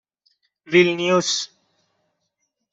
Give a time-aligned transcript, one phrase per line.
[0.71, 1.31] ویلنیوس